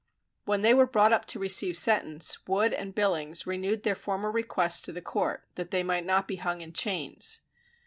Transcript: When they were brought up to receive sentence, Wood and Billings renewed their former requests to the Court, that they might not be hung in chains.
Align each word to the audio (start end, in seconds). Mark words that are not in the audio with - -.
When 0.45 0.63
they 0.63 0.73
were 0.73 0.87
brought 0.87 1.13
up 1.13 1.25
to 1.25 1.37
receive 1.37 1.77
sentence, 1.77 2.47
Wood 2.47 2.73
and 2.73 2.95
Billings 2.95 3.45
renewed 3.45 3.83
their 3.83 3.93
former 3.93 4.31
requests 4.31 4.81
to 4.81 4.91
the 4.91 4.99
Court, 4.99 5.43
that 5.53 5.69
they 5.69 5.83
might 5.83 6.07
not 6.07 6.27
be 6.27 6.37
hung 6.37 6.61
in 6.61 6.73
chains. 6.73 7.41